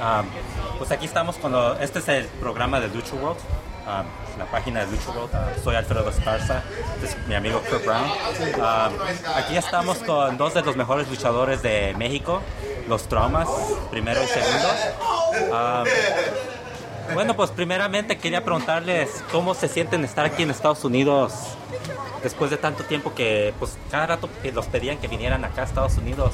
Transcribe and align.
Um, 0.00 0.26
pues 0.78 0.90
aquí 0.92 1.04
estamos 1.04 1.36
con 1.36 1.52
lo- 1.52 1.78
este 1.78 1.98
es 1.98 2.08
el 2.08 2.24
programa 2.26 2.80
de 2.80 2.88
Lucha 2.88 3.14
World, 3.16 3.38
um, 3.86 4.38
la 4.38 4.46
página 4.50 4.80
de 4.84 4.90
Lucha 4.92 5.10
World. 5.10 5.30
Uh, 5.34 5.62
soy 5.62 5.76
Alfredo 5.76 6.08
Esparza, 6.08 6.62
este 7.02 7.06
es 7.20 7.26
mi 7.28 7.34
amigo 7.34 7.60
Kurt 7.68 7.84
Brown. 7.84 8.04
Um, 8.04 8.94
aquí 9.36 9.56
estamos 9.58 9.98
con 9.98 10.38
dos 10.38 10.54
de 10.54 10.62
los 10.62 10.74
mejores 10.76 11.08
luchadores 11.10 11.60
de 11.62 11.94
México, 11.98 12.40
los 12.88 13.02
Traumas, 13.08 13.48
primero 13.90 14.22
y 14.22 14.26
segundo. 14.26 14.68
Bueno, 17.12 17.34
pues 17.34 17.50
primeramente 17.50 18.16
quería 18.18 18.42
preguntarles 18.44 19.10
cómo 19.32 19.52
se 19.54 19.66
sienten 19.68 20.04
estar 20.04 20.24
aquí 20.24 20.44
en 20.44 20.50
Estados 20.50 20.84
Unidos 20.84 21.32
después 22.22 22.50
de 22.52 22.56
tanto 22.56 22.84
tiempo 22.84 23.12
que 23.14 23.52
pues 23.58 23.76
cada 23.90 24.06
rato 24.06 24.28
que 24.42 24.52
los 24.52 24.66
pedían 24.66 24.96
que 24.98 25.08
vinieran 25.08 25.44
acá 25.44 25.62
a 25.62 25.64
Estados 25.64 25.96
Unidos 25.98 26.32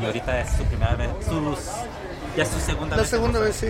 y 0.00 0.04
ahorita 0.04 0.40
es 0.40 0.50
su 0.56 0.64
primera 0.64 0.96
vez, 0.96 1.08
sus, 1.24 1.58
ya 2.36 2.42
es 2.44 2.48
su 2.48 2.60
segunda 2.60 2.96
La 2.96 3.02
vez. 3.02 3.10
segunda 3.10 3.38
vez, 3.40 3.56
sí. 3.56 3.66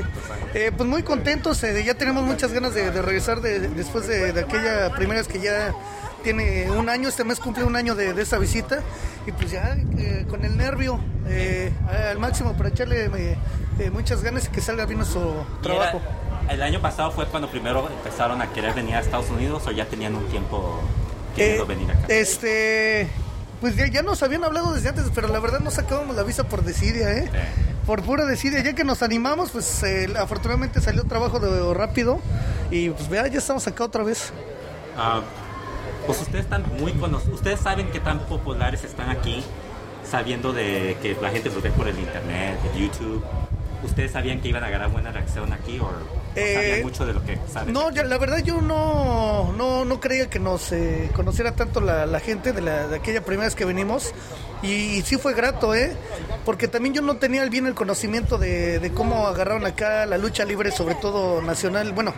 Eh, 0.54 0.70
pues 0.76 0.88
muy 0.88 1.02
contentos, 1.02 1.62
eh, 1.64 1.82
ya 1.84 1.95
tenemos 1.95 2.24
muchas 2.24 2.52
ganas 2.52 2.74
de, 2.74 2.91
de 2.91 3.02
regresar 3.02 3.41
de- 3.41 3.59
de- 3.60 3.68
después 3.68 4.06
de, 4.06 4.30
aquella 4.41 4.91
primera 4.95 5.20
vez 5.20 5.28
que 5.28 5.41
ya 5.41 5.73
tiene 6.23 6.70
un 6.70 6.88
año, 6.88 7.09
este 7.09 7.24
mes 7.24 7.40
cumple 7.40 7.64
un 7.64 7.74
año 7.74 7.95
de, 7.95 8.20
esa 8.23 8.38
visita 8.38 8.80
y 9.27 9.32
pues 9.32 9.51
ya 9.51 9.77
eh, 9.98 10.24
con 10.30 10.45
el 10.45 10.56
nervio 10.56 11.01
eh, 11.27 11.73
al 12.10 12.18
máximo 12.18 12.52
para 12.56 12.68
echarle 12.68 13.06
eh, 13.16 13.90
muchas 13.92 14.23
ganas 14.23 14.45
y 14.46 14.48
que 14.48 14.60
salga 14.60 14.84
bien 14.87 14.98
nuestro 14.98 15.45
era- 15.62 15.62
trabajo. 15.62 16.01
el 16.48 16.62
año 16.62 16.80
pasado 16.80 17.10
fue 17.10 17.26
cuando 17.26 17.51
primero 17.51 17.88
empezaron 17.88 18.40
a 18.42 18.52
querer 18.52 18.74
venir 18.74 18.95
a 18.95 19.01
Estados 19.01 19.30
Unidos 19.30 19.65
o 19.66 19.73
ya 19.73 19.87
tenían 19.87 20.15
un 20.15 20.29
tiempo 20.29 20.80
queriendo 21.34 21.66
venir 21.66 21.90
acá. 21.90 22.04
Este, 22.09 23.09
pues 23.60 23.74
ya, 23.74 23.87
ya 23.88 24.02
nos 24.02 24.23
habían 24.23 24.45
hablado 24.45 24.74
desde 24.74 24.90
antes, 24.90 25.04
pero 25.15 25.26
la 25.29 25.40
verdad 25.40 25.59
no 25.60 25.70
sacábamos 25.73 26.15
la 26.15 26.23
visa 26.23 26.45
por 26.45 26.62
desidia, 26.62 27.10
¿eh? 27.12 27.29
Por 27.86 28.02
pura 28.02 28.24
desidia, 28.24 28.62
ya 28.62 28.74
que 28.74 28.84
nos 28.84 29.02
animamos, 29.02 29.50
pues 29.50 29.82
eh, 29.82 30.09
afortunadamente 30.16 30.80
salió 30.80 31.02
trabajo 31.04 31.40
de, 31.40 31.74
rápido 31.74 32.20
y 32.70 32.90
pues 32.90 33.09
vea, 33.09 33.26
ya 33.26 33.38
estamos 33.38 33.66
acá 33.66 33.84
otra 33.84 34.04
vez. 34.04 34.32
Ah, 34.96 35.20
pues 36.07 36.20
ustedes 36.20 36.45
están 36.45 36.65
muy 36.79 36.92
conocidos, 36.92 37.34
ustedes 37.34 37.60
saben 37.60 37.90
que 37.90 37.98
tan 37.98 38.20
populares 38.20 38.84
están 38.84 39.10
aquí, 39.10 39.42
sabiendo 40.09 40.52
de 40.52 40.96
que 41.02 41.16
la 41.20 41.30
gente 41.30 41.51
los 41.51 41.62
ve 41.62 41.70
por 41.70 41.88
el 41.88 41.98
internet, 41.98 42.59
el 42.73 42.80
YouTube. 42.80 43.24
¿Ustedes 43.82 44.12
sabían 44.12 44.40
que 44.40 44.48
iban 44.48 44.62
a 44.62 44.70
ganar 44.70 44.90
buena 44.90 45.10
reacción 45.10 45.52
aquí 45.52 45.80
o 45.80 45.90
no 45.90 46.23
Eh, 46.37 46.54
sabían 46.54 46.82
mucho 46.82 47.04
de 47.04 47.14
lo 47.14 47.24
que 47.24 47.37
saben? 47.52 47.74
No, 47.74 47.90
ya, 47.90 48.04
la 48.04 48.16
verdad 48.16 48.38
yo 48.38 48.60
no, 48.60 49.52
no, 49.54 49.85
no 49.85 50.01
creía 50.01 50.30
que 50.30 50.38
nos 50.38 50.70
eh, 50.70 51.10
conociera 51.16 51.57
tanto 51.57 51.80
la, 51.80 52.07
la 52.07 52.20
gente 52.20 52.52
de, 52.52 52.60
la, 52.60 52.87
de 52.87 52.96
aquella 52.96 53.24
primera 53.24 53.46
vez 53.46 53.57
que 53.57 53.64
venimos 53.64 54.14
y, 54.62 55.02
sí 55.02 55.16
fue 55.16 55.35
grato, 55.35 55.74
¿eh? 55.74 55.96
Porque 56.45 56.66
también 56.68 56.95
yo 56.95 57.02
no 57.02 57.16
tenía 57.16 57.45
bien 57.46 57.66
el 57.66 57.74
conocimiento 57.74 58.37
de, 58.38 58.79
de 58.80 58.93
cómo 58.93 59.26
agarraron 59.29 59.65
acá 59.66 60.07
la 60.07 60.18
lucha 60.18 60.45
libre, 60.45 60.73
sobre 60.73 60.95
todo 60.96 61.40
nacional, 61.40 61.93
bueno, 61.93 62.12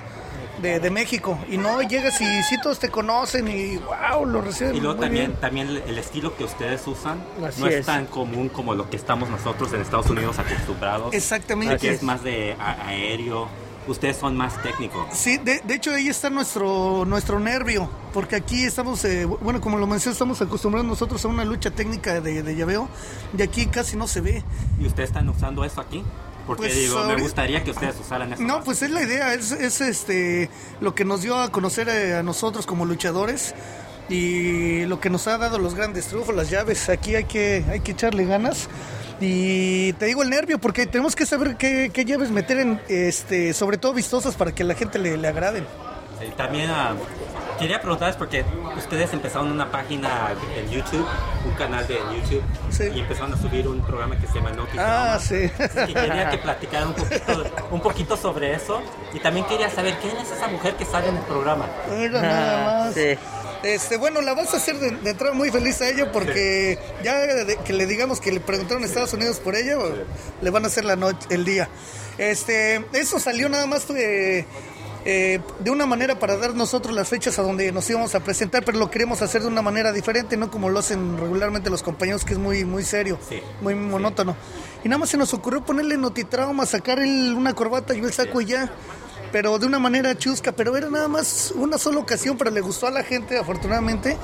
de, 0.63 0.81
de 0.81 0.91
México. 0.91 1.39
Y 1.51 1.59
no, 1.59 1.83
llegas 1.83 2.19
y 2.23 2.43
sí 2.45 2.57
todos 2.63 2.79
te 2.79 2.89
conocen 2.89 3.49
y 3.49 3.77
wow, 3.77 4.25
lo 4.25 4.41
reciben 4.41 4.75
Y 4.77 4.81
luego 4.81 4.97
muy 4.97 5.05
también, 5.07 5.27
bien. 5.33 5.41
también 5.41 5.69
el- 5.87 5.99
estilo 5.99 6.35
que 6.37 6.45
ustedes 6.45 6.87
usan 6.87 7.23
Así 7.47 7.61
no 7.61 7.67
es, 7.67 7.75
es. 7.75 7.87
tan 7.87 8.07
común 8.07 8.49
como 8.49 8.75
lo 8.75 8.89
que 8.89 8.97
estamos 8.97 9.29
nosotros 9.29 9.73
en 9.75 9.83
Estados 9.83 10.09
Unidos 10.09 10.39
acostumbrados. 10.39 11.13
Exactamente. 11.13 11.77
Que 11.79 11.91
es 11.91 12.03
más 12.03 12.23
de 12.23 12.57
a- 12.59 12.87
aéreo. 12.89 13.49
Ustedes 13.87 14.17
son 14.17 14.37
más 14.37 14.63
técnicos. 14.63 15.07
Sí, 15.13 15.37
de, 15.37 15.61
de 15.61 15.75
hecho 15.75 15.91
ahí 15.93 16.09
está 16.09 16.31
nuestro 16.31 17.05
nuestro 17.05 17.39
nervio, 17.39 17.89
porque 18.15 18.37
aquí 18.37 18.65
estamos, 18.65 19.05
eh, 19.05 19.27
bueno, 19.27 19.61
como 19.61 19.77
lo 19.77 19.87
mencioné, 19.87 20.13
estamos 20.13 20.41
acostumbrados 20.41 20.87
nosotros 20.89 21.23
a 21.25 21.29
una 21.29 21.45
lucha 21.45 21.71
técnica 21.71 22.21
de, 22.21 22.43
de 22.43 22.57
llaveo, 22.57 22.89
y 23.37 23.43
aquí 23.43 23.67
casi 23.67 23.97
no 23.97 24.07
se 24.07 24.23
ve. 24.23 24.43
¿Y 24.81 24.87
ustedes 24.87 25.11
están 25.11 25.29
usando 25.29 25.65
eso 25.65 25.81
aquí? 25.83 26.03
Porque 26.47 26.63
Pues, 26.65 26.75
digo, 26.75 27.03
me 27.05 27.21
gustaría 27.21 27.63
que 27.65 27.71
ustedes 27.73 27.97
usaran 28.01 28.33
eso. 28.33 28.43
No, 28.43 28.57
más. 28.57 28.65
pues 28.65 28.83
es 28.83 28.91
la 28.91 29.03
idea, 29.03 29.33
es, 29.35 29.53
es, 29.53 29.81
este 29.81 30.51
lo 30.81 30.95
que 30.95 31.05
nos 31.05 31.23
dio 31.23 31.39
a 31.39 31.51
conocer 31.51 31.89
eh, 31.89 32.17
a 32.17 32.23
nosotros 32.23 32.67
como 32.67 32.85
luchadores 32.85 33.55
y 34.09 34.85
lo 34.85 35.01
que 35.01 35.09
nos 35.11 35.27
ha 35.27 35.39
dado 35.39 35.59
los 35.59 35.75
grandes 35.75 36.07
triunfos, 36.07 36.35
las 36.35 36.51
llaves. 36.51 36.89
Aquí 36.89 37.15
hay 37.15 37.25
que 37.25 37.65
hay 37.71 37.81
que 37.81 37.93
echarle 37.93 38.25
ganas. 38.27 38.69
Y 39.21 39.93
te 39.95 40.07
digo 40.07 40.23
el 40.23 40.31
nervio 40.31 40.59
porque 40.59 40.87
tenemos 40.87 41.15
que 41.17 41.25
saber 41.27 41.57
qué, 41.57 41.91
qué 41.93 42.05
llaves 42.05 42.31
meter 42.31 42.59
en 42.59 42.81
este, 42.89 43.53
sobre 43.55 43.79
todo 43.79 43.93
vistosas 43.95 44.35
para 44.35 44.53
que 44.53 44.63
a 44.63 44.67
la 44.67 44.75
gente 44.75 44.99
le, 44.99 45.17
le 45.17 45.29
agraden. 45.29 45.67
Sí, 46.21 46.27
también 46.37 46.71
ah, 46.71 46.95
quería 47.59 47.81
preguntarles 47.81 48.17
porque 48.17 48.45
ustedes 48.77 49.13
empezaron 49.13 49.51
una 49.51 49.71
página 49.71 50.33
en 50.57 50.71
YouTube, 50.71 51.07
un 51.45 51.53
canal 51.55 51.87
de 51.89 51.95
YouTube, 51.95 52.43
y 52.95 53.01
empezaron 53.01 53.33
a 53.35 53.37
subir 53.37 53.67
un 53.67 53.81
programa 53.83 54.17
que 54.19 54.27
se 54.27 54.35
llama 54.35 54.51
Noti 54.51 54.77
Ah, 54.79 55.19
sí. 55.21 55.51
Así 55.59 55.87
que 55.87 55.95
quería 55.95 56.31
que 56.31 56.39
platicaran 56.39 56.89
un 56.89 56.95
poquito, 56.95 57.45
un 57.71 57.81
poquito 57.81 58.17
sobre 58.17 58.55
eso 58.55 58.81
y 59.13 59.19
también 59.21 59.47
quería 59.47 59.69
saber 59.71 59.95
quién 60.01 60.17
es 60.17 60.31
esa 60.31 60.47
mujer 60.49 60.75
que 60.75 60.85
sale 60.85 61.09
en 61.09 61.17
el 61.17 61.23
programa. 61.23 61.67
Mira, 61.97 62.19
Ah, 62.19 62.23
nada 62.23 62.85
más. 62.87 62.95
Este, 63.65 63.97
bueno, 63.97 64.21
la 64.21 64.35
vas 64.35 64.53
a 64.53 64.59
hacer 64.59 64.79
de, 64.79 64.91
de 64.91 65.11
entrada 65.11 65.33
muy 65.35 65.51
feliz 65.51 65.81
a 65.81 65.89
ella 65.89 66.13
porque 66.13 66.79
ya 67.03 67.19
de- 67.19 67.57
que 67.65 67.73
le 67.73 67.87
digamos 67.87 68.21
que 68.21 68.31
le 68.31 68.41
preguntaron 68.41 68.83
a 68.83 68.87
Estados 68.87 69.13
Unidos 69.15 69.39
por 69.41 69.57
ella, 69.57 69.77
le 70.43 70.51
van 70.51 70.65
a 70.65 70.67
hacer 70.69 70.85
la 70.85 70.97
noche, 70.97 71.27
el 71.31 71.45
día. 71.45 71.69
Este, 72.19 72.85
eso 72.93 73.19
salió 73.19 73.49
nada 73.49 73.67
más 73.67 73.89
eh, 73.91 74.45
eh, 75.07 75.41
de 75.61 75.71
una 75.71 75.87
manera 75.87 76.19
para 76.19 76.37
dar 76.37 76.55
nosotros 76.55 76.95
las 76.95 77.09
fechas 77.09 77.39
a 77.39 77.43
donde 77.43 77.73
nos 77.73 77.89
íbamos 77.89 78.15
a 78.15 78.21
presentar, 78.21 78.65
pero 78.65 78.79
lo 78.79 78.91
queremos 78.91 79.23
hacer 79.23 79.41
de 79.43 79.49
una 79.49 79.63
manera 79.63 79.93
diferente, 79.93 80.37
no 80.37 80.51
como 80.51 80.69
lo 80.69 80.79
hacen 80.81 81.17
regularmente 81.19 81.71
los 81.71 81.83
compañeros, 81.83 82.25
que 82.25 82.35
es 82.35 82.39
muy, 82.39 82.65
muy 82.65 82.85
serio, 82.85 83.19
muy 83.63 83.75
monótono. 83.75 84.37
Y 84.85 84.89
nada 84.89 84.99
más 84.99 85.09
se 85.09 85.17
nos 85.17 85.33
ocurrió 85.33 85.65
ponerle 85.65 85.97
notitrauma, 85.97 86.67
sacar 86.67 86.99
el- 86.99 87.33
una 87.35 87.55
corbata 87.55 87.95
y 87.95 88.01
el 88.01 88.13
saco 88.13 88.43
y 88.43 88.45
ya 88.47 88.71
pero 89.35 89.59
de 89.59 89.67
una 89.67 89.81
manera 89.81 90.17
chusca, 90.17 90.53
pero 90.53 90.77
era 90.77 90.89
nada 90.89 91.09
más 91.09 91.53
una 91.57 91.77
sola 91.77 91.99
ocasión, 91.99 92.39
pero 92.39 92.53
le 92.53 92.61
gustó 92.61 92.87
a 92.87 92.93
la 92.93 93.03
gente 93.03 93.37
afortunadamente 93.37 94.17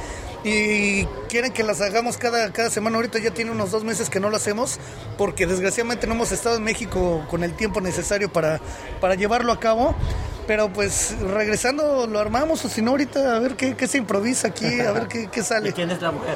y 0.44 1.04
quieren 1.28 1.52
que 1.52 1.64
las 1.64 1.80
hagamos 1.80 2.16
cada, 2.16 2.52
cada 2.52 2.70
semana, 2.70 2.94
ahorita 2.94 3.18
ya 3.18 3.32
tiene 3.32 3.50
unos 3.50 3.72
dos 3.72 3.82
meses 3.82 4.08
que 4.08 4.20
no 4.20 4.30
lo 4.30 4.36
hacemos 4.36 4.78
porque 5.18 5.48
desgraciadamente 5.48 6.06
no 6.06 6.14
hemos 6.14 6.30
estado 6.30 6.54
en 6.58 6.62
México 6.62 7.26
con 7.28 7.42
el 7.42 7.54
tiempo 7.54 7.80
necesario 7.80 8.32
para, 8.32 8.60
para 9.00 9.16
llevarlo 9.16 9.50
a 9.50 9.58
cabo. 9.58 9.96
Pero 10.46 10.72
pues 10.72 11.14
regresando 11.20 12.08
lo 12.08 12.18
armamos, 12.18 12.64
o 12.64 12.68
si 12.68 12.82
no 12.82 12.90
ahorita 12.92 13.36
a 13.36 13.38
ver 13.38 13.54
qué, 13.54 13.76
qué 13.76 13.86
se 13.86 13.98
improvisa 13.98 14.48
aquí, 14.48 14.80
a 14.80 14.90
ver 14.90 15.06
qué, 15.06 15.28
qué 15.30 15.44
sale. 15.44 15.68
¿Y 15.68 15.72
quién 15.72 15.92
es 15.92 16.02
la 16.02 16.10
mujer? 16.10 16.34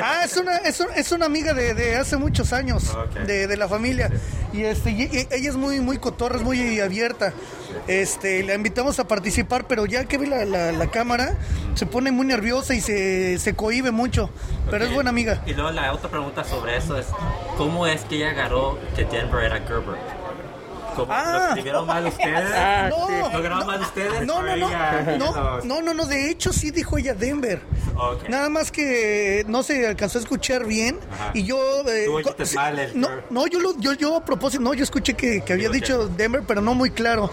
Ah, 0.00 0.22
es 0.24 0.36
una, 0.36 0.58
es, 0.58 0.78
es 0.94 1.10
una 1.10 1.26
amiga 1.26 1.52
de, 1.52 1.74
de 1.74 1.96
hace 1.96 2.16
muchos 2.16 2.52
años, 2.52 2.96
de, 3.26 3.48
de 3.48 3.56
la 3.56 3.66
familia. 3.66 4.08
Y, 4.52 4.62
este, 4.62 4.90
y- 4.90 5.08
y 5.10 5.26
ella 5.34 5.50
es 5.50 5.56
muy, 5.56 5.80
muy 5.80 5.98
cotorra, 5.98 6.36
es 6.36 6.42
muy 6.44 6.78
abierta. 6.78 7.32
Este, 7.88 8.42
la 8.42 8.54
invitamos 8.54 8.98
a 8.98 9.06
participar, 9.06 9.66
pero 9.68 9.86
ya 9.86 10.04
que 10.06 10.18
ve 10.18 10.26
la, 10.26 10.44
la- 10.44 10.72
la 10.72 10.86
cámara, 10.90 11.36
se 11.74 11.86
pone 11.86 12.10
muy 12.10 12.26
nerviosa 12.26 12.74
y 12.74 12.80
se, 12.80 13.38
se 13.38 13.54
cohíbe 13.54 13.90
mucho. 13.92 14.30
Pero 14.70 14.84
es 14.86 14.92
buena 14.92 15.10
amiga. 15.10 15.42
Y 15.46 15.54
luego 15.54 15.70
la 15.70 15.92
otra 15.92 16.10
pregunta 16.10 16.42
sobre 16.42 16.76
eso 16.76 16.98
es, 16.98 17.06
¿cómo 17.56 17.86
es 17.86 18.00
que 18.02 18.16
ella 18.16 18.30
agarró 18.30 18.78
que 18.96 19.04
Denver 19.04 19.44
era 19.44 19.58
Gerber? 19.60 19.96
¿Cómo, 20.96 21.12
¿Lo 21.14 21.46
escribieron 21.48 21.86
mal 21.86 22.06
ustedes? 22.06 22.50
Ah, 22.56 22.88
no, 22.90 23.08
¿Lo 23.30 23.42
grabaron 23.42 23.66
mal 23.66 23.80
ustedes? 23.82 24.26
No, 24.26 24.36
¿O 24.36 24.42
no, 24.42 24.56
no, 24.56 24.68
no, 25.18 25.60
no, 25.62 25.82
no, 25.82 25.94
no, 25.94 26.06
de 26.06 26.30
hecho 26.30 26.52
sí 26.52 26.70
dijo 26.70 26.98
ella 26.98 27.14
Denver. 27.14 27.60
Ok. 27.96 28.28
Nada 28.28 28.48
más 28.48 28.70
que 28.72 29.44
no 29.48 29.62
se 29.62 29.86
alcanzó 29.86 30.18
a 30.18 30.22
escuchar 30.22 30.64
bien 30.66 30.98
Ajá. 31.12 31.30
y 31.34 31.44
yo... 31.44 31.58
eh, 31.88 32.06
Tú 32.36 32.44
sí, 32.44 32.56
mal 32.56 32.78
el 32.78 32.98
no, 33.00 33.08
no, 33.30 33.46
yo, 33.46 33.60
lo, 33.60 33.78
yo, 33.78 33.92
yo 33.92 34.16
a 34.16 34.24
propósito, 34.24 34.62
no, 34.62 34.74
yo 34.74 34.84
escuché 34.84 35.14
que, 35.14 35.42
que 35.42 35.52
había 35.52 35.68
dicho 35.68 36.08
Denver, 36.08 36.42
pero 36.46 36.60
no 36.60 36.74
muy 36.74 36.90
claro. 36.90 37.30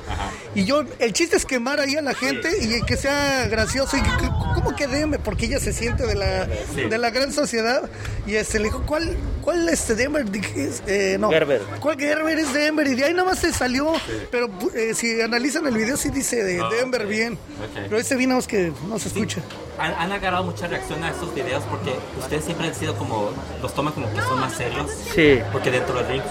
Y 0.55 0.65
yo, 0.65 0.83
el 0.99 1.13
chiste 1.13 1.35
es 1.37 1.45
quemar 1.45 1.79
ahí 1.79 1.95
a 1.95 2.01
la 2.01 2.13
gente 2.13 2.49
y 2.61 2.81
que 2.83 2.97
sea 2.97 3.47
gracioso. 3.47 3.97
Y 3.97 4.01
que- 4.01 4.09
que- 4.09 4.52
¿Cómo 4.63 4.75
que 4.75 4.87
Denver? 4.87 5.19
Porque 5.19 5.45
ella 5.45 5.59
se 5.59 5.73
siente 5.73 6.05
de 6.07 6.15
la, 6.15 6.47
Sí. 6.73 6.83
de 6.83 6.97
la 6.97 7.09
gran 7.09 7.33
sociedad. 7.33 7.89
Y 8.25 8.35
este, 8.35 8.59
le 8.59 8.65
dijo, 8.65 8.81
¿cuál, 8.85 9.17
cuál 9.41 9.67
este 9.67 9.93
Denver? 9.95 10.29
Dije, 10.29 10.69
eh, 10.87 11.17
no. 11.19 11.29
Gerber. 11.29 11.61
¿Cuál 11.81 11.97
Gerber 11.99 12.39
es 12.39 12.53
Denver? 12.53 12.87
Y 12.87 12.95
de 12.95 13.03
ahí 13.05 13.13
nada 13.13 13.29
más 13.29 13.39
se 13.39 13.51
salió. 13.51 13.91
Pero 14.31 14.49
eh, 14.73 14.93
si 14.93 15.19
analizan 15.21 15.67
el 15.67 15.75
video, 15.75 15.97
sí 15.97 16.09
dice 16.09 16.43
de 16.43 16.61
Ah, 16.61 16.69
Denver 16.71 17.05
bien. 17.07 17.37
Pero 17.73 17.97
ese 17.97 18.15
vino 18.15 18.37
es 18.37 18.47
que 18.47 18.71
no 18.87 18.97
se 18.99 19.09
escucha. 19.09 19.41
Han, 19.77 19.93
han 19.95 20.11
agarrado 20.11 20.43
mucha 20.45 20.67
reacción 20.67 21.03
a 21.03 21.09
esos 21.11 21.33
videos 21.35 21.63
porque 21.69 21.93
ustedes 22.19 22.45
siempre 22.45 22.67
han 22.67 22.75
sido 22.75 22.95
como, 22.95 23.31
los 23.61 23.73
toman 23.73 23.91
como 23.93 24.11
que 24.13 24.21
son 24.21 24.39
más 24.39 24.53
serios. 24.55 24.89
Sí. 25.13 25.39
Porque 25.51 25.71
dentro 25.71 25.95
del 25.95 26.07
ring 26.07 26.21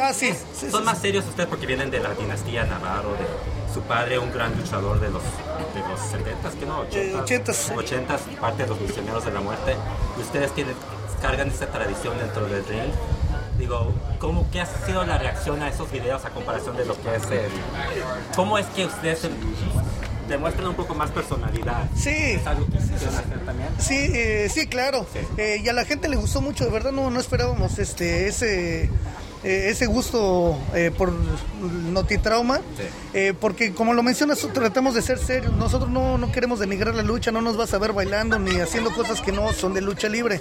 Ah, 0.00 0.12
sí. 0.14 0.32
son 0.70 0.84
más 0.84 0.98
serios 0.98 1.26
ustedes 1.26 1.48
porque 1.48 1.66
vienen 1.66 1.90
de 1.90 2.00
la 2.00 2.14
dinastía 2.14 2.64
Navarro, 2.64 3.10
de 3.14 3.72
su 3.74 3.80
padre, 3.82 4.18
un 4.18 4.32
gran 4.32 4.56
luchador 4.56 5.00
de 5.00 5.10
los, 5.10 5.22
de 5.74 5.80
los 5.80 6.00
70s, 6.00 6.58
que 6.58 6.66
no, 6.66 6.84
80s, 6.84 7.74
80s, 7.74 8.36
parte 8.40 8.62
de 8.62 8.68
los 8.68 8.80
misioneros 8.80 9.24
de 9.24 9.32
la 9.32 9.40
muerte. 9.40 9.76
Y 10.18 10.20
ustedes 10.20 10.52
tienen, 10.52 10.74
cargan 11.20 11.48
esa 11.48 11.66
tradición 11.66 12.18
dentro 12.18 12.46
del 12.46 12.64
ring. 12.66 12.92
Digo, 13.58 13.92
¿cómo, 14.18 14.48
¿qué 14.50 14.60
ha 14.60 14.66
sido 14.66 15.04
la 15.04 15.18
reacción 15.18 15.62
a 15.62 15.68
esos 15.68 15.90
videos 15.92 16.24
a 16.24 16.30
comparación 16.30 16.76
de 16.76 16.84
lo 16.84 17.00
que 17.00 17.14
es 17.14 17.24
el... 17.30 17.50
¿Cómo 18.34 18.58
es 18.58 18.66
que 18.66 18.86
ustedes 18.86 19.28
demuestran 20.28 20.68
un 20.68 20.74
poco 20.74 20.94
más 20.94 21.10
personalidad? 21.10 21.88
Sí. 21.94 22.10
¿Es 22.10 22.46
algo 22.46 22.66
que 22.66 22.78
quisieran 22.78 23.14
hacer 23.14 23.44
también? 23.44 23.68
Sí, 23.78 24.10
eh, 24.12 24.48
sí, 24.50 24.66
claro. 24.66 25.06
Eh, 25.36 25.60
y 25.62 25.68
a 25.68 25.72
la 25.72 25.84
gente 25.84 26.08
le 26.08 26.16
gustó 26.16 26.40
mucho, 26.40 26.64
de 26.64 26.70
verdad 26.70 26.92
no, 26.92 27.10
no 27.10 27.20
esperábamos 27.20 27.78
este 27.78 28.26
ese 28.28 28.90
eh, 29.44 29.68
ese 29.70 29.86
gusto 29.86 30.56
eh, 30.74 30.92
por 30.96 31.12
notitrauma, 31.90 32.60
eh, 33.12 33.34
porque 33.38 33.72
como 33.72 33.92
lo 33.92 34.02
mencionas, 34.02 34.46
tratamos 34.52 34.94
de 34.94 35.02
ser 35.02 35.18
serios, 35.18 35.52
nosotros 35.54 35.90
no, 35.90 36.16
no 36.16 36.30
queremos 36.30 36.60
denigrar 36.60 36.94
la 36.94 37.02
lucha, 37.02 37.32
no 37.32 37.42
nos 37.42 37.56
vas 37.56 37.74
a 37.74 37.78
ver 37.78 37.92
bailando 37.92 38.38
ni 38.38 38.60
haciendo 38.60 38.92
cosas 38.92 39.20
que 39.20 39.32
no 39.32 39.52
son 39.52 39.74
de 39.74 39.80
lucha 39.80 40.08
libre, 40.08 40.40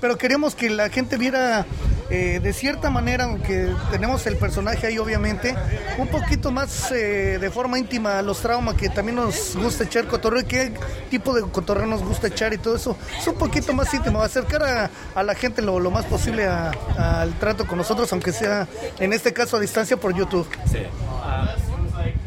pero 0.00 0.16
queremos 0.16 0.54
que 0.54 0.70
la 0.70 0.88
gente 0.88 1.18
viera 1.18 1.66
eh, 2.10 2.40
de 2.42 2.52
cierta 2.52 2.90
manera, 2.90 3.24
aunque 3.24 3.72
tenemos 3.90 4.26
el 4.26 4.36
personaje 4.36 4.86
ahí 4.86 4.98
obviamente, 4.98 5.54
un 5.98 6.08
poquito 6.08 6.50
más 6.50 6.90
eh, 6.92 7.38
de 7.40 7.50
forma 7.50 7.78
íntima 7.78 8.20
los 8.22 8.40
traumas 8.40 8.74
que 8.74 8.88
también 8.88 9.16
nos 9.16 9.56
gusta 9.56 9.84
echar 9.84 10.06
cotorreo, 10.06 10.46
qué 10.46 10.72
tipo 11.08 11.32
de 11.34 11.42
cotorreo 11.42 11.86
nos 11.86 12.02
gusta 12.02 12.26
echar 12.26 12.52
y 12.52 12.58
todo 12.58 12.76
eso, 12.76 12.96
es 13.18 13.26
un 13.26 13.36
poquito 13.36 13.72
más 13.72 13.92
íntimo, 13.94 14.20
acercar 14.22 14.62
a, 14.62 14.90
a 15.14 15.22
la 15.22 15.34
gente 15.34 15.62
lo, 15.62 15.78
lo 15.78 15.90
más 15.90 16.04
posible 16.06 16.46
al 16.46 17.32
trato 17.38 17.66
con 17.66 17.78
nosotros, 17.78 18.12
aunque 18.12 18.32
sea 18.32 18.66
en 18.98 19.12
este 19.12 19.32
caso 19.32 19.56
a 19.56 19.60
distancia 19.60 19.96
por 19.96 20.14
YouTube. 20.14 20.48
Sí. 20.70 20.78
Ah, 21.22 21.54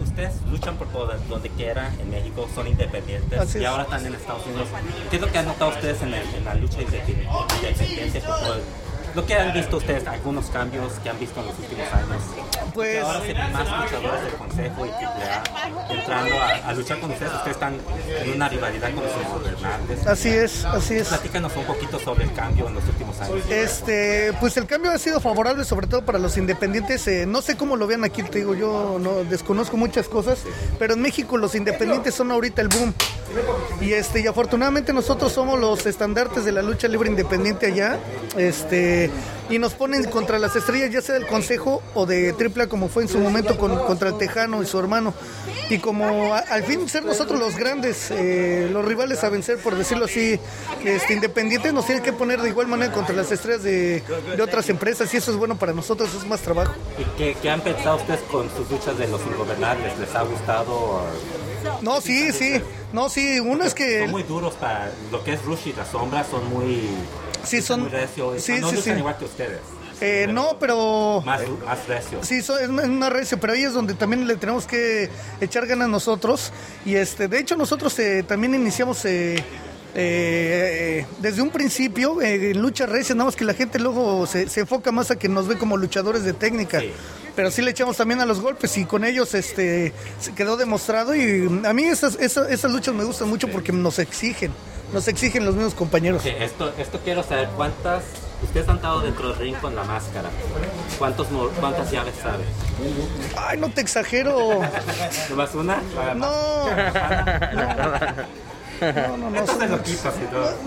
ustedes 0.02 0.34
luchan 0.52 0.78
por 0.78 0.88
poder 0.88 1.20
donde 1.28 1.50
quiera 1.50 1.92
en 2.00 2.12
México, 2.12 2.48
son 2.54 2.68
independientes 2.68 3.56
y 3.56 3.66
ahora 3.66 3.84
están 3.84 4.06
en 4.06 4.14
Estados 4.14 4.46
Unidos. 4.46 4.68
¿Qué 5.10 5.16
es 5.16 5.22
lo 5.22 5.32
que 5.32 5.38
han 5.40 5.46
notado 5.46 5.72
ustedes 5.72 6.02
en, 6.04 6.12
la 6.12 6.54
lucha 6.56 6.82
independiente 6.82 8.22
por 8.22 8.40
poder 8.40 8.62
lo 9.16 9.26
que 9.26 9.34
han 9.36 9.54
visto 9.54 9.78
ustedes, 9.78 10.08
algunos 10.08 10.46
cambios 10.48 10.94
que 11.04 11.10
han 11.10 11.20
visto 11.20 11.40
en 11.40 11.48
los 11.48 11.60
últimos 11.60 11.94
años. 11.94 12.24
Pues 12.74 13.04
ahora 13.04 13.22
se 13.22 13.34
más 13.34 13.84
luchadores 13.84 14.24
del 14.24 14.34
Consejo 14.34 14.86
y 14.86 14.90
AAA 14.90 15.44
entrando 15.90 16.36
a, 16.42 16.74
luchar 16.74 17.00
con 17.00 17.12
ustedes. 17.12 17.34
Ustedes 17.34 17.56
están 17.56 17.78
en 18.24 18.34
una 18.34 18.50
rivalidad 18.50 18.94
con 18.94 19.04
los 19.04 19.14
gobernantes. 19.42 20.08
Así 20.08 20.30
es, 20.30 20.66
así 20.66 20.96
es. 20.96 21.08
Platícanos 21.10 21.56
un 21.56 21.66
poquito 21.66 22.00
sobre 22.00 22.24
el 22.24 22.34
cambio 22.34 22.68
en 22.68 22.74
los 22.74 22.84
últimos 22.86 23.20
años. 23.22 23.46
Este, 23.50 24.34
pues 24.40 24.58
el 24.58 24.66
cambio 24.66 24.92
ha 24.92 24.98
sido 24.98 25.20
favorable, 25.20 25.64
sobre 25.64 25.88
todo 25.88 26.04
para 26.04 26.18
los 26.18 26.38
independientes. 26.38 27.08
Eh, 27.08 27.26
no 27.28 27.42
sé 27.42 27.56
cómo 27.56 27.76
lo 27.76 27.86
vean 27.86 28.04
aquí, 28.04 28.24
te 28.24 28.40
digo, 28.40 28.56
yo 28.56 28.98
no 29.00 29.24
desconozco 29.24 29.78
muchas 29.78 30.08
cosas, 30.08 30.40
pero 30.80 30.96
en 30.96 31.02
México 31.02 31.38
los 31.38 31.54
independientes 31.56 32.16
son 32.16 32.32
ahorita 32.32 32.62
el 32.62 32.70
boom. 32.70 32.94
Y 33.82 33.94
este, 33.94 34.22
y 34.22 34.28
afortunadamente 34.28 34.94
nosotros 34.94 35.32
somos 35.32 35.60
los 35.60 35.86
estandartes 35.86 36.46
de 36.46 36.52
la 36.52 36.62
lucha 36.62 36.88
libre 36.88 37.10
independiente 37.10 37.68
allá. 37.68 37.98
Este, 38.38 39.03
y 39.50 39.60
nos 39.60 39.74
ponen 39.74 40.04
contra 40.06 40.40
las 40.40 40.56
estrellas, 40.56 40.92
ya 40.92 41.02
sea 41.02 41.16
del 41.16 41.28
Consejo 41.28 41.82
o 41.94 42.06
de 42.06 42.34
Tripla, 42.34 42.68
como 42.68 42.88
fue 42.88 43.04
en 43.04 43.10
su 43.10 43.20
momento 43.20 43.58
con, 43.58 43.78
contra 43.86 44.10
el 44.10 44.18
Tejano 44.18 44.62
y 44.64 44.66
su 44.66 44.80
hermano. 44.80 45.14
Y 45.70 45.80
como 45.80 46.34
al 46.34 46.64
fin 46.64 46.88
ser 46.90 47.04
nosotros 47.04 47.40
los 47.40 47.56
grandes, 47.56 48.12
eh, 48.12 48.70
los 48.72 48.84
rivales 48.86 49.24
a 49.24 49.30
vencer, 49.30 49.58
por 49.58 49.76
decirlo 49.76 50.06
así, 50.06 50.40
este, 50.84 51.14
independientes, 51.14 51.74
nos 51.74 51.86
tienen 51.86 52.04
que 52.04 52.14
poner 52.14 52.42
de 52.42 52.50
igual 52.50 52.68
manera 52.68 52.92
contra 52.94 53.16
las 53.16 53.32
estrellas 53.32 53.64
de, 53.64 54.04
otras 54.42 54.70
empresas 54.70 55.14
y 55.14 55.18
eso 55.18 55.32
es 55.32 55.38
bueno 55.38 55.58
para 55.58 55.74
nosotros, 55.74 56.14
es 56.14 56.26
más 56.28 56.42
trabajo. 56.42 56.74
¿Y 56.98 57.34
qué, 57.34 57.50
han 57.50 57.62
pensado 57.62 57.98
ustedes 57.98 58.22
con 58.32 58.50
sus 58.56 58.70
luchas 58.70 58.98
de 58.98 59.08
los 59.08 59.22
ingobernables? 59.22 59.98
¿Les 60.00 60.14
ha 60.16 60.24
gustado? 60.24 61.04
No, 61.82 62.02
sí, 62.02 62.32
sí. 62.32 62.62
No, 62.92 63.10
sí, 63.10 63.40
uno 63.40 63.64
es 63.64 63.74
que... 63.74 64.02
Son 64.02 64.12
muy 64.12 64.24
duros 64.24 64.54
para 64.56 64.92
lo 65.12 65.24
que 65.24 65.34
es 65.34 65.44
Rush 65.44 65.68
y 65.68 65.74
las 65.74 65.90
sombras, 65.90 66.28
son 66.28 66.48
muy... 66.50 66.88
Sí, 67.44 67.62
son... 67.62 67.82
Muy 67.82 67.92
Sí, 68.40 68.60
no 68.60 68.70
sí, 68.70 68.78
sí. 68.82 68.90
igual 68.92 69.18
que 69.18 69.26
ustedes. 69.26 69.60
Eh, 70.02 70.28
no, 70.30 70.58
pero... 70.60 71.22
Más, 71.26 71.42
más 71.66 71.88
recio. 71.88 72.24
Sí, 72.24 72.38
es 72.38 72.70
más 72.70 73.14
recio, 73.14 73.40
pero 73.40 73.54
ahí 73.54 73.64
es 73.64 73.74
donde 73.74 73.94
también 73.94 74.28
le 74.28 74.36
tenemos 74.36 74.66
que 74.66 75.10
echar 75.40 75.66
ganas 75.66 75.90
nosotros. 75.90 76.52
Y 76.86 76.96
este, 76.96 77.28
de 77.28 77.40
hecho 77.40 77.56
nosotros 77.56 77.98
eh, 78.00 78.24
también 78.24 78.56
iniciamos... 78.56 79.06
Eh, 79.06 79.44
eh, 79.96 81.06
desde 81.20 81.42
un 81.44 81.52
principio 81.52 82.20
en 82.22 82.60
lucha 82.60 82.88
recia, 82.88 83.14
nada 83.14 83.26
más 83.26 83.36
que 83.36 83.46
la 83.46 83.54
gente 83.54 83.78
luego 83.78 84.26
se, 84.26 84.50
se, 84.50 84.62
enfoca 84.62 84.92
más 84.92 85.12
a 85.12 85.18
que 85.18 85.30
nos 85.30 85.48
ve 85.48 85.58
como 85.58 85.78
luchadores 85.78 86.24
de 86.24 86.34
técnica. 86.34 86.82
Pero 87.36 87.52
sí 87.52 87.62
le 87.62 87.72
echamos 87.72 87.98
también 87.98 88.20
a 88.20 88.26
los 88.26 88.42
golpes 88.42 88.76
y 88.78 88.86
con 88.86 89.04
ellos 89.04 89.34
este 89.34 89.94
se 90.20 90.34
quedó 90.34 90.58
demostrado 90.58 91.16
y 91.16 91.62
a 91.64 91.74
mí 91.74 91.84
esas, 91.84 92.16
esas, 92.20 92.50
esas 92.50 92.72
luchas 92.72 92.94
me 92.96 93.04
gustan 93.04 93.28
mucho 93.28 93.48
porque 93.50 93.72
nos 93.72 94.00
exigen, 94.00 94.52
nos 94.94 95.08
exigen 95.08 95.46
los 95.46 95.56
mismos 95.56 95.74
compañeros. 95.74 96.26
esto, 96.26 96.74
esto 96.78 97.00
quiero 97.04 97.24
saber, 97.24 97.50
¿cuántas 97.56 98.04
Ustedes 98.44 98.68
han 98.68 98.76
estado 98.76 99.00
dentro 99.00 99.30
del 99.30 99.38
ring 99.38 99.56
con 99.56 99.76
la 99.76 99.84
máscara. 99.84 100.30
¿Cuántos, 101.00 101.28
¿Cuántas 101.60 101.90
llaves 101.90 102.14
sabe? 102.22 102.44
Ay, 103.38 103.58
no 103.58 103.70
te 103.70 103.82
exagero. 103.82 104.60
¿Nomás 105.30 105.56
una? 105.56 105.82
No. 106.16 106.16
no. 106.16 106.66
No, 108.82 109.18
no, 109.18 109.30
no. 109.30 109.40
Esto 109.40 109.60
se 109.60 109.68
lo 109.68 109.82
quito, 109.82 110.12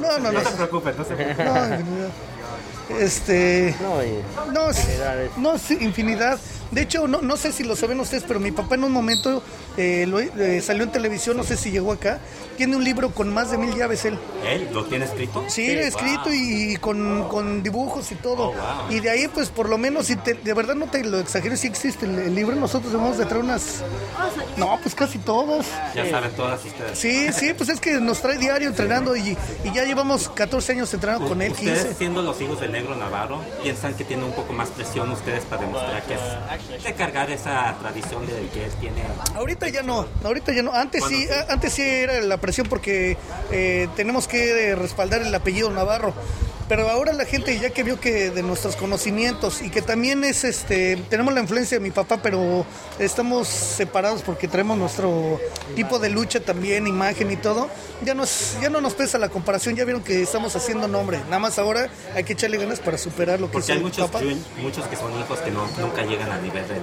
no, 0.00 0.18
no, 0.18 0.18
no, 0.18 0.32
no, 0.32 0.40
se 0.40 0.56
preocupen, 0.56 0.96
no 0.96 1.04
se 1.04 1.14
preocupen. 1.14 1.44
No, 2.88 2.96
este. 2.98 3.76
No, 3.82 4.00
no, 4.52 4.70
no, 5.36 5.56
infinidad. 5.80 6.38
De 6.70 6.82
hecho, 6.82 7.06
no, 7.06 7.22
no 7.22 7.36
sé 7.36 7.52
si 7.52 7.64
lo 7.64 7.76
saben 7.76 8.00
ustedes, 8.00 8.24
pero 8.26 8.40
mi 8.40 8.50
papá 8.50 8.74
en 8.74 8.84
un 8.84 8.92
momento 8.92 9.42
eh, 9.76 10.06
eh, 10.38 10.60
salió 10.60 10.82
en 10.82 10.90
televisión, 10.90 11.36
no 11.36 11.44
sé 11.44 11.56
si 11.56 11.70
llegó 11.70 11.92
acá, 11.92 12.18
tiene 12.56 12.76
un 12.76 12.84
libro 12.84 13.10
con 13.10 13.32
más 13.32 13.50
de 13.50 13.58
mil 13.58 13.74
llaves 13.74 14.04
él. 14.04 14.18
¿Él 14.46 14.68
lo 14.72 14.84
tiene 14.84 15.04
escrito? 15.04 15.44
Sí, 15.48 15.74
lo 15.74 15.82
escrito 15.82 16.32
y, 16.32 16.76
con, 16.76 17.62
dibujos 17.62 18.10
y 18.12 18.16
todo. 18.16 18.50
Oh, 18.50 18.90
y 18.90 19.00
de 19.00 19.10
ahí, 19.10 19.28
pues 19.28 19.50
por 19.50 19.68
lo 19.68 19.78
menos, 19.78 20.06
si 20.06 20.14
de 20.16 20.54
verdad 20.54 20.74
no 20.74 20.86
te 20.86 21.04
lo 21.04 21.18
exagero, 21.18 21.56
si 21.56 21.66
existe 21.66 22.06
el, 22.06 22.34
libro, 22.34 22.56
nosotros 22.56 22.92
debemos 22.92 23.18
de 23.18 23.26
traer 23.26 23.44
unas... 23.44 23.82
No, 24.56 24.78
pues 24.82 24.94
casi 24.94 25.18
todas. 25.18 25.66
Ya 25.94 26.08
saben 26.10 26.30
todas 26.32 26.64
ustedes. 26.64 26.98
Sí, 26.98 27.32
sí, 27.32 27.52
pues 27.54 27.68
es 27.68 27.80
que 27.80 28.00
nos 28.00 28.20
trae 28.20 28.38
diario 28.38 28.68
entrenando 28.68 29.16
y, 29.16 29.36
y 29.64 29.72
ya 29.74 29.84
llevamos 29.84 30.28
14 30.28 30.72
años 30.72 30.92
entrenando 30.92 31.28
con 31.28 31.42
él. 31.42 31.52
Ustedes 31.52 31.96
siendo 31.96 32.22
los 32.22 32.40
hijos 32.40 32.60
del 32.60 32.72
negro 32.72 32.94
Navarro, 32.96 33.42
piensan 33.62 33.94
que 33.94 34.04
tiene 34.04 34.24
un 34.24 34.32
poco 34.32 34.52
más 34.52 34.68
presión 34.70 35.10
ustedes 35.10 35.44
para 35.44 35.62
demostrar 35.62 36.02
que 36.04 36.14
es 36.14 36.20
de 36.82 36.94
cargar 36.94 37.30
esa 37.30 37.74
tradición 37.80 38.26
de 38.26 38.48
que 38.48 38.64
él 38.64 38.72
tiene... 38.80 39.02
Ahorita 39.34 39.68
ya 39.68 39.82
no, 39.82 40.06
ahorita 40.24 40.52
ya 40.52 40.62
no. 40.62 40.72
Antes 40.72 41.04
sí, 41.04 41.26
antes 41.48 41.72
sí 41.72 41.82
era 41.82 42.20
la 42.20 42.38
presión 42.38 42.66
porque 42.68 43.16
eh, 43.50 43.88
tenemos 43.96 44.28
que 44.28 44.74
respaldar 44.74 45.22
el 45.22 45.34
apellido 45.34 45.70
Navarro. 45.70 46.14
Pero 46.68 46.90
ahora 46.90 47.12
la 47.12 47.24
gente 47.24 47.58
ya 47.60 47.70
que 47.70 47.84
vio 47.84 48.00
que 48.00 48.30
de 48.30 48.42
nuestros 48.42 48.74
conocimientos 48.74 49.62
y 49.62 49.70
que 49.70 49.82
también 49.82 50.24
es 50.24 50.42
este 50.42 50.96
tenemos 51.08 51.32
la 51.32 51.40
influencia 51.40 51.78
de 51.78 51.82
mi 51.82 51.92
papá, 51.92 52.18
pero 52.20 52.66
estamos 52.98 53.46
separados 53.46 54.22
porque 54.22 54.48
traemos 54.48 54.76
nuestro 54.76 55.40
tipo 55.76 56.00
de 56.00 56.10
lucha 56.10 56.40
también, 56.40 56.86
imagen 56.86 57.30
y 57.30 57.36
todo. 57.36 57.68
Ya 58.04 58.14
nos 58.14 58.56
ya 58.60 58.68
no 58.68 58.80
nos 58.80 58.94
pesa 58.94 59.18
la 59.18 59.28
comparación, 59.28 59.76
ya 59.76 59.84
vieron 59.84 60.02
que 60.02 60.22
estamos 60.22 60.56
haciendo 60.56 60.88
nombre. 60.88 61.18
Nada 61.26 61.38
más 61.38 61.58
ahora 61.58 61.88
hay 62.14 62.24
que 62.24 62.32
echarle 62.32 62.58
ganas 62.58 62.80
para 62.80 62.98
superar 62.98 63.40
lo 63.40 63.46
que 63.46 63.52
porque 63.52 63.72
hay 63.72 63.80
muchos, 63.80 64.10
muchos 64.60 64.86
que 64.86 64.96
son 64.96 65.16
hijos 65.20 65.38
que 65.40 65.52
no, 65.52 65.66
nunca 65.78 66.02
llegan 66.02 66.32
al 66.32 66.42
nivel 66.42 66.66
del 66.66 66.82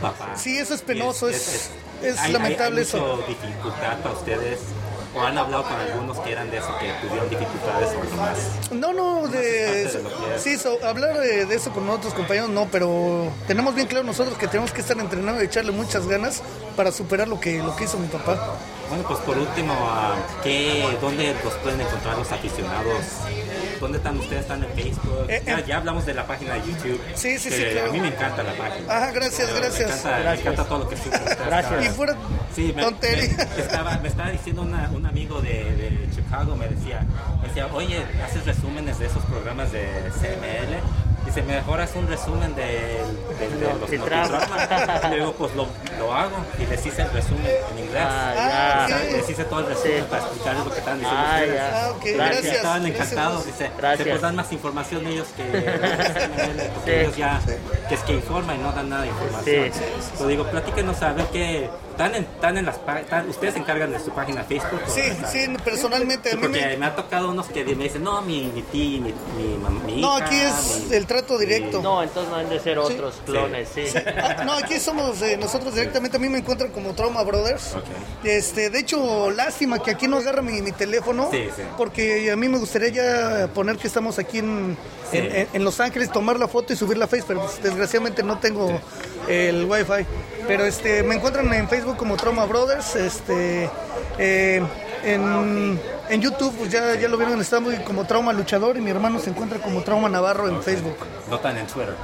papá. 0.00 0.36
Sí, 0.36 0.56
eso 0.56 0.72
es 0.72 0.80
penoso, 0.80 1.28
es, 1.28 1.70
es, 2.02 2.30
lamentable 2.30 2.82
eso. 2.82 3.22
dificultad 3.28 3.98
para 3.98 4.14
ustedes 4.14 4.58
¿O 5.18 5.22
han 5.22 5.36
hablado 5.36 5.64
con 5.64 5.72
algunos 5.72 6.18
que 6.20 6.30
eran 6.30 6.48
de 6.50 6.58
eso, 6.58 6.68
que 6.78 6.92
tuvieron 7.06 7.28
dificultades 7.28 7.90
o 7.90 8.16
más? 8.16 8.70
No, 8.70 8.92
no, 8.92 9.26
de, 9.26 9.90
sí, 10.36 10.56
hablar 10.84 11.18
de, 11.18 11.42
eso 11.52 11.72
con 11.72 11.88
otros 11.90 12.14
compañeros 12.14 12.50
no, 12.50 12.68
pero 12.70 13.32
tenemos 13.48 13.74
bien 13.74 13.88
claro 13.88 14.04
nosotros 14.04 14.38
que 14.38 14.46
tenemos 14.46 14.70
que 14.70 14.80
estar 14.80 14.96
entrenando 14.98 15.42
y 15.42 15.46
echarle 15.46 15.72
muchas 15.72 16.06
ganas 16.06 16.42
para 16.76 16.92
superar 16.92 17.26
lo 17.26 17.40
que, 17.40 17.58
lo 17.58 17.74
que 17.74 17.84
hizo 17.84 17.98
mi 17.98 18.06
papá. 18.06 18.54
Bueno, 18.88 19.04
pues 19.08 19.18
por 19.20 19.36
último, 19.36 19.74
¿qué, 20.42 20.86
¿dónde 21.00 21.34
los 21.42 21.54
pueden 21.54 21.80
encontrar 21.80 22.16
los 22.16 22.30
aficionados? 22.30 23.04
¿Dónde 23.80 23.98
están 23.98 24.18
ustedes? 24.18 24.42
¿Están 24.42 24.64
en 24.64 24.70
Facebook? 24.70 25.26
Eh, 25.28 25.42
eh. 25.46 25.64
ya, 25.66 25.78
hablamos 25.78 26.04
de 26.06 26.14
la 26.14 26.26
página 26.26 26.54
de 26.54 26.60
YouTube. 26.60 27.00
Sí, 27.14 27.38
sí, 27.38 27.50
sí. 27.50 27.64
A 27.78 27.92
mí 27.92 28.00
me 28.00 28.08
encanta 28.08 28.42
la 28.42 28.52
página. 28.54 28.96
Ajá, 28.96 29.12
gracias, 29.12 29.54
gracias. 29.54 30.04
Me 30.04 30.34
encanta, 30.34 30.64
todo 30.64 30.78
lo 30.80 30.88
que 30.88 30.96
suben 30.96 31.20
Gracias. 31.46 31.84
Y 31.84 31.88
fuera 31.88 32.16
sí, 32.54 32.72
me, 32.74 32.82
tontería. 32.82 33.36
Me, 33.36 33.62
estaba, 33.62 33.98
me 33.98 34.08
estaba 34.08 34.30
diciendo 34.30 34.62
un 34.62 35.06
amigo 35.06 35.40
de, 35.40 35.64
de, 35.74 36.08
Chicago, 36.14 36.56
me 36.56 36.68
decía, 36.68 37.06
me 37.40 37.48
decía, 37.48 37.68
oye, 37.72 38.04
haces 38.24 38.44
resúmenes 38.44 38.98
de 38.98 39.06
esos 39.06 39.24
programas 39.24 39.72
de 39.72 39.86
CML 40.20 40.78
Dice, 41.28 41.42
mejor 41.42 41.78
haz 41.78 41.94
un 41.94 42.06
resumen 42.06 42.54
de, 42.54 42.62
de, 42.62 43.48
de 43.60 43.68
los 43.68 43.80
notitramas. 43.80 44.48
Le 45.10 45.16
digo, 45.16 45.32
pues 45.34 45.54
lo, 45.54 45.66
lo, 45.98 46.14
hago 46.14 46.36
y 46.58 46.66
les 46.66 46.84
hice 46.84 47.02
el 47.02 47.10
resumen 47.10 47.46
en 47.72 47.78
inglés. 47.78 48.02
Ah, 48.04 48.86
ya. 48.88 48.98
Les 48.98 49.28
hice 49.28 49.44
todo 49.44 49.60
el 49.60 49.66
resumen 49.66 50.04
para 50.06 50.22
explicarles 50.22 50.64
lo 50.64 50.72
que 50.72 50.78
estaban 50.78 50.98
diciendo 51.00 51.24
ah, 51.26 51.40
ustedes. 51.40 51.60
Ah, 51.60 51.92
okay. 51.96 52.14
Gracias. 52.14 52.56
Estaban 52.56 52.86
encantados. 52.86 53.46
Dice, 53.46 53.70
Gracias. 53.76 54.08
pues 54.08 54.20
dan 54.20 54.36
más 54.36 54.52
información 54.52 55.06
ellos 55.06 55.28
que, 55.36 55.44
porque 56.74 57.00
ellos 57.02 57.16
ya, 57.16 57.40
que 57.88 57.94
es 57.94 58.00
que 58.00 58.12
informan 58.14 58.56
y 58.56 58.62
no 58.62 58.72
dan 58.72 58.88
nada 58.88 59.02
de 59.02 59.08
información. 59.08 59.70
Sí. 59.72 60.24
digo, 60.26 60.44
platíquenos 60.44 61.02
a 61.02 61.12
ver 61.12 61.26
qué 61.26 61.70
¿Están 61.98 62.14
en, 62.14 62.22
están 62.22 62.56
en 62.56 62.64
las 62.64 62.78
¿Ustedes 63.28 63.54
se 63.54 63.58
encargan 63.58 63.90
de 63.90 63.98
su 63.98 64.12
página 64.12 64.44
Facebook? 64.44 64.80
Sí, 64.86 65.02
sí, 65.32 65.48
personalmente. 65.64 66.36
porque 66.36 66.76
me... 66.76 66.86
ha 66.86 66.94
tocado 66.94 67.28
unos 67.28 67.48
que 67.48 67.64
me 67.64 67.84
dicen, 67.84 68.04
no, 68.04 68.22
mi, 68.22 68.52
mi 68.54 68.62
mi, 68.72 69.12
mi, 69.84 70.00
No, 70.00 70.14
aquí 70.14 70.36
es 70.36 70.92
el 70.92 71.06
trato 71.06 71.36
directo. 71.36 71.82
No, 71.82 72.00
entonces 72.00 72.30
no 72.30 72.36
han 72.36 72.48
de 72.48 72.60
ser 72.60 72.78
otros 72.78 73.16
clones, 73.26 73.68
sí. 73.74 73.82
Ah, 74.16 74.44
no, 74.44 74.52
aquí 74.52 74.78
somos 74.78 75.20
eh, 75.22 75.36
nosotros 75.36 75.74
directamente 75.88 76.16
a 76.18 76.20
mí 76.20 76.28
me 76.28 76.38
encuentran 76.38 76.70
como 76.70 76.92
Trauma 76.94 77.22
Brothers. 77.22 77.74
Este, 78.22 78.68
de 78.68 78.78
hecho, 78.78 79.30
lástima 79.30 79.78
que 79.78 79.90
aquí 79.90 80.06
no 80.06 80.18
agarra 80.18 80.42
mi, 80.42 80.70
teléfono, 80.72 81.30
porque 81.76 82.30
a 82.30 82.36
mí 82.36 82.48
me 82.48 82.58
gustaría 82.58 82.88
ya 82.90 83.48
poner 83.54 83.76
que 83.76 83.86
estamos 83.86 84.18
aquí 84.18 84.38
en, 84.38 84.76
en, 85.12 85.64
Los 85.64 85.80
Ángeles, 85.80 86.12
tomar 86.12 86.38
la 86.38 86.46
foto 86.46 86.72
y 86.72 86.76
subir 86.76 86.98
la 86.98 87.06
Face, 87.06 87.24
pero 87.26 87.40
pues, 87.40 87.62
desgraciadamente 87.62 88.22
no 88.22 88.38
tengo 88.38 88.78
el 89.28 89.64
Wi-Fi. 89.64 90.06
Pero 90.46 90.64
este, 90.64 91.02
me 91.02 91.14
encuentran 91.14 91.52
en 91.52 91.68
Facebook 91.68 91.96
como 91.96 92.16
Trauma 92.16 92.44
Brothers, 92.44 92.96
este, 92.96 93.70
eh, 94.18 94.62
en, 95.04 95.80
en, 96.10 96.20
YouTube 96.20 96.54
pues 96.56 96.70
ya, 96.70 96.94
ya 96.96 97.08
lo 97.08 97.16
vieron, 97.16 97.40
estamos 97.40 97.74
como 97.86 98.04
Trauma 98.04 98.32
Luchador 98.32 98.76
y 98.76 98.80
mi 98.80 98.90
hermano 98.90 99.18
se 99.20 99.30
encuentra 99.30 99.58
como 99.58 99.82
Trauma 99.82 100.08
Navarro 100.08 100.48
en 100.48 100.62
Facebook. 100.62 100.96
No 101.30 101.38
tan 101.38 101.56
en 101.56 101.66
Twitter. 101.66 101.94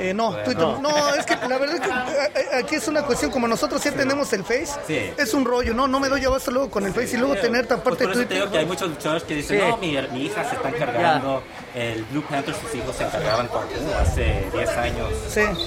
Eh, 0.00 0.14
no, 0.14 0.34
Twitter, 0.44 0.66
no. 0.80 1.14
es 1.14 1.26
que 1.26 1.36
la 1.36 1.58
verdad 1.58 1.76
es 1.76 1.80
que 1.82 2.40
eh, 2.40 2.58
aquí 2.58 2.76
es 2.76 2.88
una 2.88 3.02
cuestión, 3.02 3.30
como 3.30 3.46
nosotros 3.46 3.84
ya 3.84 3.92
tenemos 3.92 4.32
el 4.32 4.44
Face, 4.44 5.12
es 5.18 5.34
un 5.34 5.44
rollo, 5.44 5.74
no, 5.74 5.86
no 5.86 6.00
me 6.00 6.08
doy 6.08 6.24
abasto 6.24 6.50
luego 6.50 6.70
con 6.70 6.86
el 6.86 6.94
Face 6.94 7.16
y 7.16 7.18
luego 7.18 7.36
tener 7.36 7.62
esta 7.62 7.82
parte 7.82 8.04
pues 8.04 8.16
de 8.16 8.24
Twitter. 8.24 8.28
Te 8.28 8.34
digo 8.34 8.50
que 8.50 8.58
hay 8.58 8.66
muchos 8.66 8.88
luchadores 8.88 9.24
que 9.24 9.34
dicen, 9.34 9.58
no, 9.58 9.76
mi, 9.76 9.96
mi, 10.12 10.22
hija 10.24 10.48
se 10.48 10.56
está 10.56 10.70
encargando, 10.70 11.42
el 11.74 12.02
Blue 12.04 12.22
Panther, 12.22 12.54
sus 12.54 12.74
hijos 12.74 12.96
se 12.96 13.04
encargaban 13.04 13.48
por, 13.48 13.60
uh, 13.64 14.00
hace 14.00 14.46
10 14.52 14.68
años. 14.70 15.08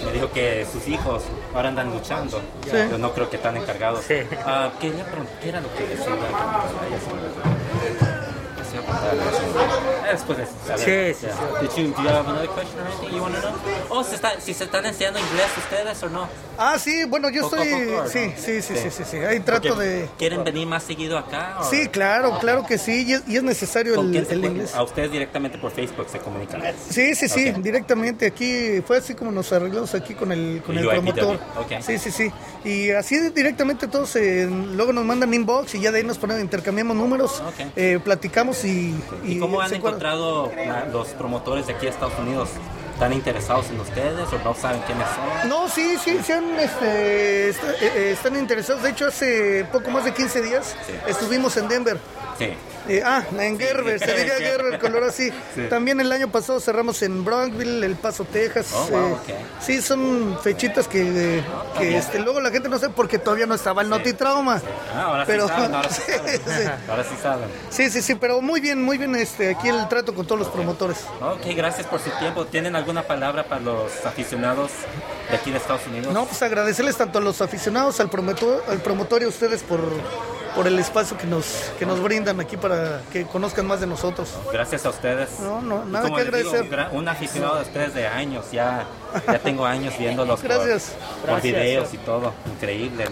Me 0.03 0.11
dijo 0.11 0.31
que 0.31 0.65
sus 0.71 0.87
hijos 0.87 1.23
ahora 1.53 1.69
andan 1.69 1.91
luchando, 1.91 2.41
pero 2.71 2.97
no 2.97 3.13
creo 3.13 3.29
que 3.29 3.35
están 3.35 3.55
encargados. 3.55 3.99
Uh, 4.05 4.71
¿qué, 4.79 4.91
era 5.47 5.61
lo 5.61 5.71
que 5.75 5.85
decía? 5.85 6.13
Después 10.11 10.37
de 10.37 10.45
saber. 10.67 11.15
Sí, 11.15 11.27
sí, 11.27 11.31
sí. 11.31 11.61
Did 11.61 11.87
you, 11.87 11.93
do 11.93 12.03
you 12.03 12.09
have 12.09 12.27
another 12.27 12.49
question 12.49 12.79
or 12.79 12.87
anything 12.87 13.15
you 13.15 13.21
want 13.21 13.35
to 13.35 13.41
know? 13.41 13.53
Oh, 13.89 14.03
¿se 14.03 14.15
está, 14.15 14.39
si 14.39 14.53
se 14.53 14.65
están 14.65 14.85
enseñando 14.85 15.19
inglés 15.19 15.47
ustedes 15.57 16.03
o 16.03 16.09
no? 16.09 16.27
Ah, 16.57 16.77
sí, 16.77 17.05
bueno, 17.05 17.29
yo 17.29 17.45
estoy... 17.45 17.67
sí, 18.11 18.33
sí, 18.37 18.61
sí, 18.61 18.75
sí, 18.75 18.89
sí, 18.91 19.03
sí, 19.09 19.17
Ahí 19.17 19.39
trato 19.39 19.75
de... 19.75 20.07
¿Quieren 20.17 20.43
venir 20.43 20.67
más 20.67 20.83
seguido 20.83 21.17
acá? 21.17 21.59
Sí, 21.69 21.87
claro, 21.87 22.37
claro 22.39 22.65
que 22.65 22.77
sí, 22.77 23.05
y 23.07 23.13
es, 23.13 23.23
y 23.27 23.37
es 23.37 23.43
necesario 23.43 23.99
el, 23.99 24.15
el 24.15 24.45
inglés. 24.45 24.75
¿A 24.75 24.83
ustedes 24.83 25.11
directamente 25.11 25.57
por 25.57 25.71
Facebook 25.71 26.07
se 26.11 26.19
comunican? 26.19 26.61
Sí, 26.89 27.15
sí, 27.15 27.27
sí, 27.27 27.51
directamente 27.57 28.27
aquí, 28.27 28.81
fue 28.85 28.97
así 28.97 29.15
como 29.15 29.31
nos 29.31 29.51
arreglamos 29.51 29.95
aquí 29.95 30.13
con 30.13 30.31
el, 30.31 30.61
con 30.63 30.77
el 30.77 30.87
promotor. 30.87 31.39
Sí, 31.81 31.97
sí, 31.97 32.11
sí. 32.11 32.31
Y 32.63 32.91
así 32.91 33.17
directamente 33.31 33.87
todos 33.87 34.15
eh, 34.15 34.47
luego 34.47 34.93
nos 34.93 35.05
mandan 35.05 35.33
inbox 35.33 35.73
y 35.75 35.81
ya 35.81 35.91
de 35.91 35.99
ahí 35.99 36.03
nos 36.03 36.17
ponemos, 36.17 36.41
intercambiamos 36.43 36.95
números, 36.95 37.41
eh, 37.75 37.99
platicamos 38.03 38.63
y... 38.65 38.72
¿Y, 39.23 39.39
cómo 39.39 39.61
han 39.61 39.73
encontrado 39.73 40.51
los 40.91 41.07
promotores 41.09 41.67
de 41.67 41.73
aquí 41.73 41.85
de 41.85 41.91
Estados 41.91 42.17
Unidos? 42.19 42.49
¿Están 42.93 43.13
interesados 43.13 43.69
en 43.71 43.79
ustedes 43.79 44.31
o 44.31 44.37
no 44.43 44.53
saben 44.53 44.81
quiénes 44.85 45.07
son? 45.07 45.49
No, 45.49 45.67
sí, 45.67 45.97
sí, 45.97 46.19
sí 46.23 46.31
este, 46.59 47.49
eh, 47.49 48.11
están 48.11 48.35
interesados. 48.37 48.83
De 48.83 48.91
hecho, 48.91 49.07
hace 49.07 49.65
poco 49.71 49.89
más 49.89 50.05
de 50.05 50.13
15 50.13 50.41
días 50.41 50.75
estuvimos 51.07 51.57
en 51.57 51.67
Denver. 51.67 51.97
Sí. 52.37 52.53
Eh, 52.89 53.01
ah, 53.03 53.23
en 53.39 53.57
Gerber, 53.57 53.97
se 53.97 54.13
diría 54.13 54.35
Gerber, 54.35 54.77
color 54.77 55.05
así. 55.05 55.31
También 55.69 56.01
el 56.01 56.11
año 56.11 56.29
pasado 56.29 56.59
cerramos 56.59 57.01
en 57.01 57.23
Bronxville, 57.23 57.85
El 57.85 57.95
Paso, 57.95 58.25
Texas. 58.25 58.73
Oh, 58.73 58.87
eh, 58.91 59.35
sí, 59.61 59.81
son 59.81 60.37
fechitas 60.41 60.87
que, 60.87 61.41
que 61.77 61.97
este, 61.97 62.19
luego 62.19 62.41
la 62.41 62.51
gente 62.51 62.67
no 62.67 62.77
sabe 62.77 62.93
porque 62.93 63.19
todavía 63.19 63.45
no 63.45 63.55
estaba 63.55 63.81
el 63.83 63.89
Noti 63.89 64.13
Trauma. 64.13 64.61
Ah, 64.93 65.03
ahora 65.03 65.25
pero, 65.25 65.47
sí 65.47 65.53
saben, 65.53 65.75
ahora 65.75 65.89
sí 65.89 66.01
saben. 66.01 66.71
ahora 66.89 67.03
sí 67.03 67.15
saben. 67.21 67.49
Sí, 67.69 67.89
sí, 67.89 68.01
sí, 68.01 68.15
pero 68.15 68.41
muy 68.41 68.59
bien, 68.59 68.83
muy 68.83 68.97
bien 68.97 69.15
este, 69.15 69.51
aquí 69.51 69.69
el 69.69 69.87
trato 69.87 70.13
con 70.13 70.25
todos 70.25 70.39
los 70.39 70.49
promotores. 70.49 70.97
Ok, 71.21 71.55
gracias 71.55 71.87
por 71.87 72.01
su 72.01 72.09
tiempo. 72.19 72.45
¿Tienen 72.45 72.75
alguna 72.75 73.03
palabra 73.03 73.45
para 73.45 73.61
los 73.61 74.05
aficionados 74.05 74.71
de 75.29 75.37
aquí 75.37 75.51
de 75.51 75.57
Estados 75.57 75.87
Unidos? 75.87 76.13
No, 76.13 76.25
pues 76.25 76.41
agradecerles 76.41 76.97
tanto 76.97 77.19
a 77.19 77.21
los 77.21 77.41
aficionados, 77.41 78.01
al 78.01 78.09
promotor, 78.09 78.61
al 78.67 78.81
promotor 78.81 79.21
y 79.21 79.25
a 79.25 79.29
ustedes 79.29 79.63
por 79.63 79.79
por 80.55 80.67
el 80.67 80.77
espacio 80.79 81.17
que 81.17 81.25
nos, 81.25 81.71
que 81.79 81.85
nos 81.85 82.01
brindan 82.01 82.39
aquí 82.39 82.57
para 82.57 83.01
que 83.11 83.25
conozcan 83.25 83.65
más 83.65 83.79
de 83.79 83.87
nosotros. 83.87 84.33
Gracias 84.51 84.85
a 84.85 84.89
ustedes. 84.89 85.39
No, 85.39 85.61
no, 85.61 85.85
nada 85.85 86.09
que 86.09 86.21
agradecer. 86.21 86.67
un 86.91 87.07
aficionado 87.07 87.55
de 87.55 87.61
ustedes 87.63 87.93
de 87.93 88.07
años, 88.07 88.45
ya, 88.51 88.85
ya 89.25 89.39
tengo 89.39 89.65
años 89.65 89.97
viéndolos 89.97 90.41
Gracias. 90.43 90.93
por, 91.21 91.31
por 91.31 91.41
videos 91.41 91.93
y 91.93 91.97
todo. 91.97 92.33
Increíble. 92.45 93.01